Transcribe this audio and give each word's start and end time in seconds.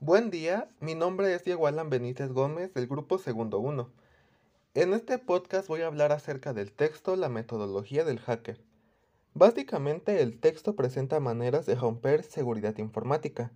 Buen 0.00 0.30
día, 0.30 0.68
mi 0.78 0.94
nombre 0.94 1.34
es 1.34 1.42
Diego 1.42 1.66
Alan 1.66 1.90
Benítez 1.90 2.30
Gómez 2.30 2.72
del 2.72 2.86
grupo 2.86 3.18
Segundo 3.18 3.58
1. 3.58 3.90
En 4.74 4.94
este 4.94 5.18
podcast 5.18 5.66
voy 5.66 5.80
a 5.80 5.88
hablar 5.88 6.12
acerca 6.12 6.52
del 6.52 6.70
texto, 6.70 7.16
la 7.16 7.28
metodología 7.28 8.04
del 8.04 8.20
hacker. 8.20 8.60
Básicamente 9.34 10.22
el 10.22 10.38
texto 10.38 10.76
presenta 10.76 11.18
maneras 11.18 11.66
de 11.66 11.74
romper 11.74 12.22
seguridad 12.22 12.78
informática. 12.78 13.50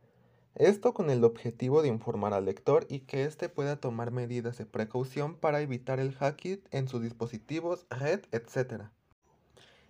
Esto 0.57 0.93
con 0.95 1.11
el 1.11 1.23
objetivo 1.23 1.80
de 1.80 1.86
informar 1.86 2.34
al 2.34 2.46
lector 2.46 2.86
y 2.88 3.00
que 3.00 3.24
éste 3.24 3.48
pueda 3.48 3.77
tomar 3.77 4.11
medidas 4.11 4.59
de 4.59 4.66
precaución 4.66 5.36
para 5.36 5.61
evitar 5.61 6.00
el 6.00 6.12
hacking 6.12 6.61
en 6.72 6.88
sus 6.88 7.02
dispositivos, 7.02 7.86
red, 7.88 8.20
etc. 8.32 8.86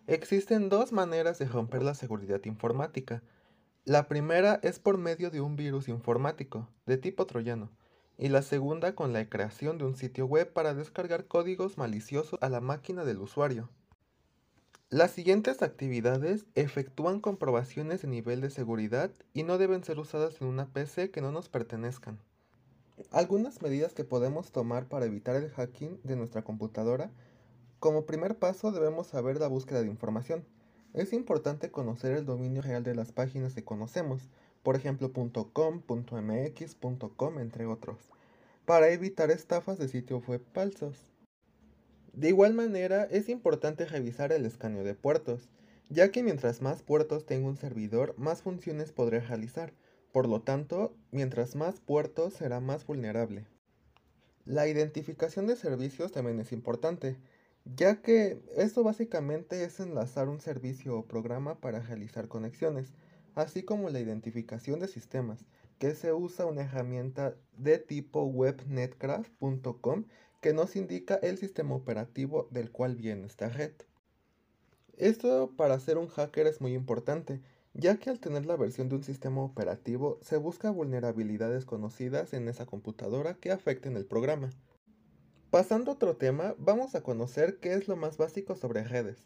Existen 0.07 0.69
dos 0.69 0.93
maneras 0.93 1.39
de 1.39 1.47
romper 1.47 1.83
la 1.83 1.95
seguridad 1.95 2.45
informática. 2.45 3.23
La 3.85 4.07
primera 4.07 4.61
es 4.63 4.79
por 4.79 4.97
medio 4.97 5.31
de 5.31 5.41
un 5.41 5.57
virus 5.57 5.89
informático, 5.89 6.69
de 6.87 6.99
tipo 6.99 7.27
troyano, 7.27 7.69
y 8.17 8.29
la 8.29 8.43
segunda 8.43 8.95
con 8.95 9.13
la 9.13 9.29
creación 9.29 9.77
de 9.77 9.85
un 9.85 9.97
sitio 9.97 10.27
web 10.27 10.53
para 10.53 10.73
descargar 10.73 11.27
códigos 11.27 11.79
maliciosos 11.79 12.39
a 12.43 12.49
la 12.49 12.61
máquina 12.61 13.05
del 13.05 13.19
usuario. 13.19 13.69
Las 14.89 15.11
siguientes 15.11 15.63
actividades 15.63 16.47
efectúan 16.55 17.19
comprobaciones 17.19 18.03
de 18.03 18.09
nivel 18.09 18.41
de 18.41 18.51
seguridad 18.51 19.11
y 19.35 19.43
no 19.43 19.59
deben 19.59 19.83
ser 19.83 19.99
usadas 19.99 20.41
en 20.41 20.47
una 20.47 20.67
PC 20.67 21.11
que 21.11 21.21
no 21.21 21.33
nos 21.33 21.49
pertenezcan. 21.49 22.21
Algunas 23.11 23.63
medidas 23.63 23.95
que 23.95 24.05
podemos 24.05 24.53
tomar 24.53 24.87
para 24.87 25.07
evitar 25.07 25.35
el 25.35 25.51
hacking 25.51 25.99
de 26.05 26.15
nuestra 26.15 26.43
computadora 26.43 27.11
como 27.83 28.07
primer 28.07 28.39
paso 28.39 28.71
debemos 28.71 29.09
saber 29.09 29.41
la 29.41 29.49
búsqueda 29.49 29.83
de 29.83 29.89
información. 29.89 30.45
Es 30.95 31.15
importante 31.15 31.71
conocer 31.71 32.13
el 32.13 32.27
dominio 32.27 32.61
real 32.61 32.83
de 32.83 32.95
las 32.95 33.13
páginas 33.13 33.55
que 33.55 33.65
conocemos, 33.65 34.29
por 34.63 34.77
ejemplo 34.77 35.11
.com, 35.13 35.83
.mx, 35.89 36.77
.com, 37.17 37.39
entre 37.39 37.67
otros, 37.67 38.11
para 38.67 38.91
evitar 38.91 39.31
estafas 39.31 39.79
de 39.79 39.89
sitios 39.89 40.27
web 40.27 40.43
falsos. 40.53 41.13
De 42.13 42.29
igual 42.29 42.53
manera, 42.53 43.05
es 43.05 43.31
importante 43.31 43.87
revisar 43.87 44.33
el 44.33 44.45
escaneo 44.45 44.85
de 44.85 44.95
puertos, 44.95 45.49
ya 45.89 46.11
que 46.11 46.23
mientras 46.23 46.61
más 46.61 46.83
puertos 46.83 47.25
tenga 47.25 47.49
un 47.49 47.57
servidor, 47.57 48.15
más 48.19 48.43
funciones 48.43 48.93
podrá 48.93 49.21
realizar. 49.21 49.73
Por 50.13 50.29
lo 50.29 50.43
tanto, 50.43 50.95
mientras 51.11 51.57
más 51.57 51.81
puertos 51.81 52.35
será 52.35 52.61
más 52.61 52.87
vulnerable. 52.87 53.47
La 54.45 54.69
identificación 54.69 55.47
de 55.47 55.57
servicios 55.57 56.13
también 56.13 56.39
es 56.39 56.53
importante, 56.53 57.17
ya 57.65 58.03
que 58.03 58.41
esto 58.57 58.83
básicamente 58.83 59.65
es 59.65 59.81
enlazar 59.81 60.29
un 60.29 60.41
servicio 60.41 60.99
o 60.99 61.07
programa 61.07 61.61
para 61.61 61.81
realizar 61.81 62.29
conexiones, 62.29 62.93
así 63.35 63.63
como 63.63 63.91
la 63.91 64.01
identificación 64.01 64.81
de 64.81 64.89
sistemas, 64.89 65.45
que 65.79 65.95
se 65.95 66.13
usa 66.13 66.47
una 66.47 66.63
herramienta 66.63 67.35
de 67.57 67.79
tipo 67.79 68.25
webnetcraft.com 68.25 70.05
que 70.41 70.53
nos 70.53 70.77
indica 70.77 71.15
el 71.17 71.39
sistema 71.39 71.75
operativo 71.75 72.49
del 72.51 72.71
cual 72.71 72.97
viene 72.97 73.27
esta 73.27 73.49
red. 73.49 73.73
Esto 74.97 75.53
para 75.57 75.79
ser 75.79 75.99
un 75.99 76.09
hacker 76.09 76.47
es 76.47 76.61
muy 76.61 76.75
importante, 76.75 77.41
ya 77.75 77.97
que 77.97 78.11
al 78.11 78.21
tener 78.21 78.45
la 78.45 78.57
versión 78.57 78.89
de 78.89 78.97
un 78.97 79.05
sistema 79.05 79.43
operativo 79.43 80.19
se 80.21 80.37
busca 80.37 80.71
vulnerabilidades 80.71 81.65
conocidas 81.65 82.35
en 82.35 82.49
esa 82.49 82.67
computadora 82.67 83.35
que 83.35 83.51
afecten 83.51 83.97
el 83.97 84.05
programa. 84.05 84.51
Pasando 85.53 85.91
a 85.91 85.95
otro 85.97 86.17
tema, 86.17 86.55
vamos 86.57 86.95
a 86.95 87.03
conocer 87.03 87.59
qué 87.59 87.75
es 87.75 87.87
lo 87.87 87.95
más 87.95 88.17
básico 88.17 88.57
sobre 88.57 88.85
redes. 88.85 89.19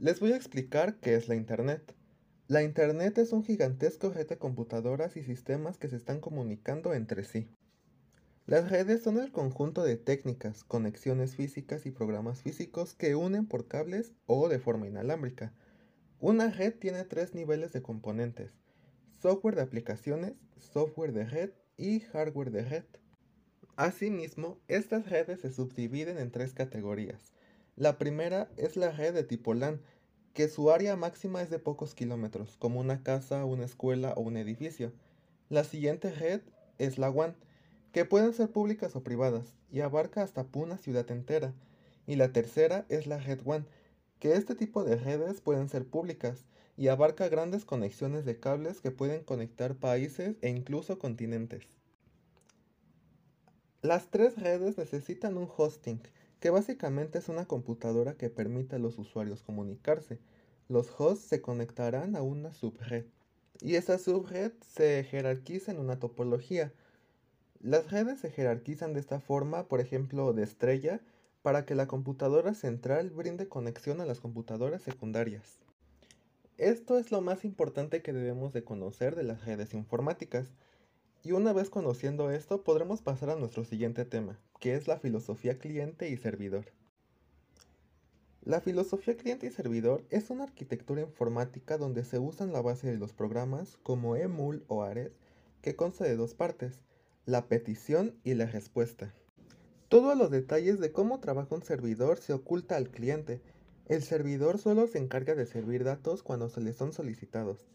Les 0.00 0.18
voy 0.18 0.32
a 0.32 0.36
explicar 0.36 0.96
qué 0.96 1.14
es 1.14 1.28
la 1.28 1.36
Internet. 1.36 1.94
La 2.48 2.64
Internet 2.64 3.16
es 3.16 3.30
un 3.30 3.44
gigantesco 3.44 4.10
red 4.10 4.26
de 4.26 4.38
computadoras 4.38 5.16
y 5.16 5.22
sistemas 5.22 5.78
que 5.78 5.86
se 5.86 5.94
están 5.94 6.18
comunicando 6.18 6.94
entre 6.94 7.22
sí. 7.22 7.48
Las 8.46 8.70
redes 8.70 9.04
son 9.04 9.20
el 9.20 9.30
conjunto 9.30 9.84
de 9.84 9.94
técnicas, 9.96 10.64
conexiones 10.64 11.36
físicas 11.36 11.86
y 11.86 11.92
programas 11.92 12.42
físicos 12.42 12.94
que 12.94 13.14
unen 13.14 13.46
por 13.46 13.68
cables 13.68 14.12
o 14.26 14.48
de 14.48 14.58
forma 14.58 14.88
inalámbrica. 14.88 15.52
Una 16.18 16.50
red 16.50 16.74
tiene 16.74 17.04
tres 17.04 17.36
niveles 17.36 17.72
de 17.72 17.82
componentes, 17.82 18.50
software 19.22 19.54
de 19.54 19.62
aplicaciones, 19.62 20.32
software 20.58 21.12
de 21.12 21.24
red 21.24 21.50
y 21.76 22.00
hardware 22.00 22.50
de 22.50 22.64
red. 22.64 22.84
Asimismo, 23.80 24.58
estas 24.68 25.08
redes 25.08 25.40
se 25.40 25.50
subdividen 25.50 26.18
en 26.18 26.30
tres 26.30 26.52
categorías. 26.52 27.32
La 27.76 27.96
primera 27.96 28.50
es 28.58 28.76
la 28.76 28.90
red 28.90 29.14
de 29.14 29.24
tipo 29.24 29.54
LAN, 29.54 29.80
que 30.34 30.48
su 30.48 30.70
área 30.70 30.96
máxima 30.96 31.40
es 31.40 31.48
de 31.48 31.58
pocos 31.60 31.94
kilómetros, 31.94 32.58
como 32.58 32.78
una 32.78 33.02
casa, 33.02 33.46
una 33.46 33.64
escuela 33.64 34.12
o 34.18 34.20
un 34.20 34.36
edificio. 34.36 34.92
La 35.48 35.64
siguiente 35.64 36.10
red 36.10 36.42
es 36.76 36.98
la 36.98 37.08
WAN, 37.10 37.34
que 37.90 38.04
pueden 38.04 38.34
ser 38.34 38.50
públicas 38.50 38.94
o 38.96 39.02
privadas, 39.02 39.56
y 39.72 39.80
abarca 39.80 40.22
hasta 40.22 40.46
una 40.52 40.76
ciudad 40.76 41.10
entera. 41.10 41.54
Y 42.06 42.16
la 42.16 42.34
tercera 42.34 42.84
es 42.90 43.06
la 43.06 43.16
red 43.16 43.40
WAN, 43.46 43.66
que 44.18 44.34
este 44.34 44.54
tipo 44.54 44.84
de 44.84 44.96
redes 44.96 45.40
pueden 45.40 45.70
ser 45.70 45.86
públicas 45.86 46.44
y 46.76 46.88
abarca 46.88 47.30
grandes 47.30 47.64
conexiones 47.64 48.26
de 48.26 48.38
cables 48.38 48.82
que 48.82 48.90
pueden 48.90 49.24
conectar 49.24 49.74
países 49.74 50.36
e 50.42 50.50
incluso 50.50 50.98
continentes. 50.98 51.79
Las 53.82 54.08
tres 54.08 54.36
redes 54.36 54.76
necesitan 54.76 55.38
un 55.38 55.48
hosting, 55.56 56.00
que 56.38 56.50
básicamente 56.50 57.18
es 57.18 57.28
una 57.28 57.46
computadora 57.46 58.14
que 58.14 58.28
permite 58.28 58.76
a 58.76 58.78
los 58.78 58.98
usuarios 58.98 59.42
comunicarse. 59.42 60.18
Los 60.68 60.92
hosts 60.98 61.24
se 61.24 61.40
conectarán 61.40 62.14
a 62.14 62.22
una 62.22 62.52
subred 62.52 63.06
y 63.62 63.76
esa 63.76 63.98
subred 63.98 64.52
se 64.60 65.04
jerarquiza 65.04 65.72
en 65.72 65.78
una 65.78 65.98
topología. 65.98 66.72
Las 67.60 67.90
redes 67.90 68.20
se 68.20 68.30
jerarquizan 68.30 68.94
de 68.94 69.00
esta 69.00 69.20
forma, 69.20 69.66
por 69.68 69.80
ejemplo, 69.80 70.32
de 70.32 70.42
estrella, 70.42 71.00
para 71.42 71.64
que 71.64 71.74
la 71.74 71.86
computadora 71.86 72.54
central 72.54 73.10
brinde 73.10 73.48
conexión 73.48 74.00
a 74.00 74.06
las 74.06 74.20
computadoras 74.20 74.82
secundarias. 74.82 75.58
Esto 76.58 76.98
es 76.98 77.10
lo 77.10 77.22
más 77.22 77.46
importante 77.46 78.02
que 78.02 78.12
debemos 78.12 78.52
de 78.52 78.62
conocer 78.62 79.16
de 79.16 79.22
las 79.22 79.46
redes 79.46 79.72
informáticas. 79.72 80.52
Y 81.22 81.32
una 81.32 81.52
vez 81.52 81.68
conociendo 81.68 82.30
esto, 82.30 82.62
podremos 82.62 83.02
pasar 83.02 83.28
a 83.28 83.36
nuestro 83.36 83.64
siguiente 83.64 84.06
tema, 84.06 84.38
que 84.58 84.74
es 84.74 84.88
la 84.88 84.98
filosofía 84.98 85.58
cliente 85.58 86.08
y 86.08 86.16
servidor. 86.16 86.72
La 88.42 88.62
filosofía 88.62 89.18
cliente 89.18 89.46
y 89.46 89.50
servidor 89.50 90.02
es 90.08 90.30
una 90.30 90.44
arquitectura 90.44 91.02
informática 91.02 91.76
donde 91.76 92.04
se 92.04 92.18
usan 92.18 92.54
la 92.54 92.62
base 92.62 92.90
de 92.90 92.96
los 92.96 93.12
programas 93.12 93.76
como 93.82 94.16
EMUL 94.16 94.64
o 94.66 94.82
ARES, 94.82 95.12
que 95.60 95.76
consta 95.76 96.04
de 96.04 96.16
dos 96.16 96.32
partes, 96.32 96.80
la 97.26 97.48
petición 97.48 98.14
y 98.24 98.32
la 98.32 98.46
respuesta. 98.46 99.12
Todos 99.90 100.16
los 100.16 100.30
detalles 100.30 100.80
de 100.80 100.90
cómo 100.90 101.20
trabaja 101.20 101.54
un 101.54 101.62
servidor 101.62 102.18
se 102.18 102.32
oculta 102.32 102.76
al 102.76 102.88
cliente. 102.88 103.42
El 103.88 104.02
servidor 104.02 104.58
solo 104.58 104.86
se 104.86 104.96
encarga 104.96 105.34
de 105.34 105.44
servir 105.44 105.84
datos 105.84 106.22
cuando 106.22 106.48
se 106.48 106.62
le 106.62 106.72
son 106.72 106.94
solicitados. 106.94 107.66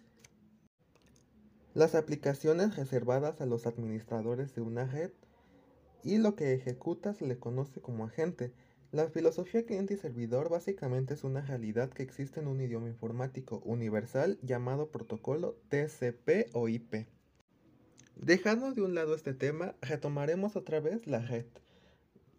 Las 1.76 1.94
aplicaciones 1.94 2.78
reservadas 2.78 3.42
a 3.42 3.46
los 3.46 3.68
administradores 3.68 4.56
de 4.56 4.62
una 4.62 4.86
red 4.86 5.12
y 6.06 6.20
lo 6.20 6.34
que 6.34 6.54
ejecuta 6.54 7.14
se 7.14 7.28
le 7.28 7.38
conoce 7.38 7.82
como 7.82 8.06
agente. 8.06 8.54
La 8.94 9.10
filosofía 9.10 9.66
cliente 9.66 9.96
y 9.96 9.98
servidor 9.98 10.48
básicamente 10.50 11.16
es 11.16 11.26
una 11.26 11.42
realidad 11.42 11.90
que 11.90 12.02
existe 12.02 12.40
en 12.40 12.48
un 12.48 12.62
idioma 12.62 12.88
informático 12.88 13.62
universal 13.66 14.40
llamado 14.42 14.90
protocolo 14.90 15.58
TCP 15.68 16.50
o 16.54 16.70
IP. 16.70 17.08
Dejando 18.16 18.72
de 18.72 18.82
un 18.82 18.96
lado 18.96 19.14
este 19.14 19.34
tema, 19.34 19.76
retomaremos 19.82 20.56
otra 20.56 20.80
vez 20.80 21.06
la 21.08 21.20
red. 21.20 21.46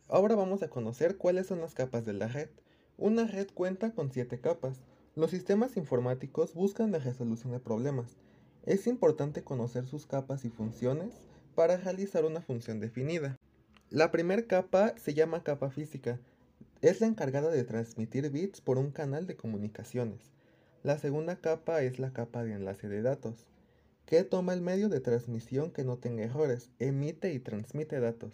Ahora 0.09 0.35
vamos 0.35 0.63
a 0.63 0.71
conocer 0.71 1.19
cuáles 1.19 1.47
son 1.47 1.61
las 1.61 1.75
capas 1.75 2.07
de 2.07 2.15
la 2.15 2.29
red. 2.29 2.49
Una 2.97 3.27
red 3.27 3.49
cuenta 3.53 3.93
con 3.93 4.11
siete 4.11 4.41
capas. 4.41 4.81
Los 5.15 5.31
sistemas 5.31 5.77
informáticos 5.77 6.55
buscan 6.55 6.91
la 6.91 7.01
resolución 7.01 7.53
de 7.53 7.61
problemas. 7.61 8.17
Es 8.67 8.89
importante 8.89 9.45
conocer 9.45 9.87
sus 9.87 10.07
capas 10.07 10.45
y 10.45 10.51
funciones 10.51 11.15
para 11.55 11.77
realizar 11.77 12.25
una 12.25 12.43
función 12.43 12.81
definida. 12.81 13.37
La 13.91 14.11
primera 14.11 14.43
capa 14.43 14.93
se 14.99 15.15
llama 15.15 15.45
capa 15.45 15.71
física. 15.71 16.19
Es 16.83 17.01
la 17.01 17.07
encargada 17.07 17.51
de 17.53 17.63
transmitir 17.63 18.29
bits 18.29 18.61
por 18.61 18.79
un 18.79 18.91
canal 18.91 19.29
de 19.29 19.37
comunicaciones. 19.37 20.19
La 20.83 20.99
segunda 20.99 21.37
capa 21.37 21.83
es 21.83 22.01
la 22.01 22.13
capa 22.13 22.43
de 22.43 22.55
enlace 22.55 22.89
de 22.89 23.03
datos, 23.03 23.47
que 24.05 24.25
toma 24.25 24.53
el 24.53 24.63
medio 24.63 24.89
de 24.89 24.99
transmisión 24.99 25.71
que 25.71 25.85
no 25.85 25.99
tenga 25.99 26.25
errores, 26.25 26.71
emite 26.81 27.33
y 27.33 27.39
transmite 27.39 28.01
datos. 28.01 28.33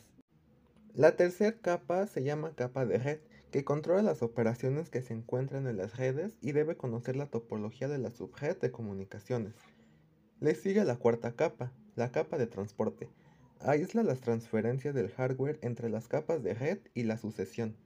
La 0.94 1.14
tercera 1.14 1.58
capa 1.60 2.06
se 2.06 2.22
llama 2.22 2.54
capa 2.54 2.86
de 2.86 2.96
red, 2.96 3.18
que 3.50 3.64
controla 3.64 4.00
las 4.00 4.22
operaciones 4.22 4.88
que 4.88 5.02
se 5.02 5.12
encuentran 5.12 5.66
en 5.66 5.76
las 5.76 5.98
redes 5.98 6.38
y 6.40 6.52
debe 6.52 6.78
conocer 6.78 7.16
la 7.16 7.26
topología 7.26 7.86
de 7.86 7.98
la 7.98 8.10
subred 8.10 8.56
de 8.56 8.70
comunicaciones. 8.70 9.52
Le 10.42 10.56
sigue 10.56 10.84
la 10.84 10.96
cuarta 10.96 11.36
capa, 11.36 11.72
la 11.94 12.10
capa 12.10 12.36
de 12.36 12.48
transporte. 12.48 13.08
Aísla 13.60 14.02
las 14.02 14.22
transferencias 14.22 14.92
del 14.92 15.08
hardware 15.08 15.60
entre 15.62 15.88
las 15.88 16.08
capas 16.08 16.42
de 16.42 16.52
red 16.52 16.78
y 16.94 17.04
la 17.04 17.16
sucesión. 17.16 17.76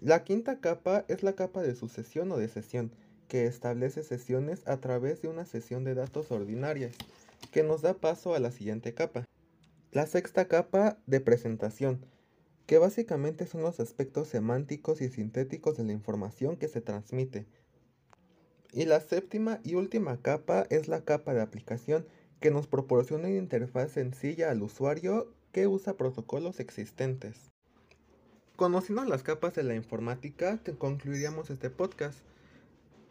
La 0.00 0.24
quinta 0.24 0.58
capa 0.58 1.04
es 1.06 1.22
la 1.22 1.34
capa 1.34 1.62
de 1.62 1.76
sucesión 1.76 2.32
o 2.32 2.38
de 2.38 2.48
sesión, 2.48 2.90
que 3.28 3.46
establece 3.46 4.02
sesiones 4.02 4.66
a 4.66 4.78
través 4.78 5.22
de 5.22 5.28
una 5.28 5.44
sesión 5.44 5.84
de 5.84 5.94
datos 5.94 6.32
ordinarias. 6.32 6.92
que 7.52 7.62
nos 7.62 7.82
da 7.82 7.94
paso 7.94 8.34
a 8.34 8.40
la 8.40 8.50
siguiente 8.50 8.94
capa. 8.94 9.24
La 9.92 10.06
sexta 10.06 10.48
capa 10.48 10.98
de 11.06 11.20
presentación, 11.20 12.04
que 12.66 12.78
básicamente 12.78 13.46
son 13.46 13.62
los 13.62 13.78
aspectos 13.78 14.26
semánticos 14.26 15.02
y 15.02 15.08
sintéticos 15.08 15.76
de 15.76 15.84
la 15.84 15.92
información 15.92 16.56
que 16.56 16.66
se 16.66 16.80
transmite. 16.80 17.46
Y 18.72 18.86
la 18.86 19.00
séptima 19.00 19.60
y 19.64 19.74
última 19.74 20.16
capa 20.22 20.66
es 20.70 20.88
la 20.88 21.04
capa 21.04 21.34
de 21.34 21.42
aplicación, 21.42 22.06
que 22.40 22.50
nos 22.50 22.66
proporciona 22.66 23.28
una 23.28 23.36
interfaz 23.36 23.92
sencilla 23.92 24.50
al 24.50 24.62
usuario 24.62 25.32
que 25.52 25.66
usa 25.66 25.96
protocolos 25.96 26.58
existentes. 26.58 27.50
Conociendo 28.56 29.04
las 29.04 29.22
capas 29.22 29.54
de 29.54 29.62
la 29.62 29.74
informática, 29.74 30.58
concluiríamos 30.78 31.50
este 31.50 31.70
podcast. 31.70 32.18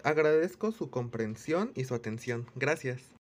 Agradezco 0.04 0.72
su 0.72 0.90
comprensión 0.90 1.72
y 1.76 1.86
su 1.86 1.94
atención. 1.94 2.48
Gracias. 2.56 3.16